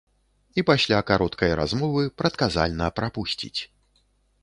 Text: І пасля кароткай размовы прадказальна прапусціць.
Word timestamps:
І 0.61 0.63
пасля 0.69 1.01
кароткай 1.11 1.55
размовы 1.61 2.01
прадказальна 2.23 2.91
прапусціць. 3.01 3.57